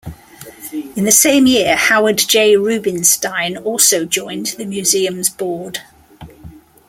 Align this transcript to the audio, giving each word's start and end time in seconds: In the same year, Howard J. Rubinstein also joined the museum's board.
In 0.95 1.03
the 1.05 1.11
same 1.11 1.45
year, 1.45 1.75
Howard 1.75 2.17
J. 2.17 2.57
Rubinstein 2.57 3.55
also 3.55 4.03
joined 4.03 4.47
the 4.57 4.65
museum's 4.65 5.29
board. 5.29 5.81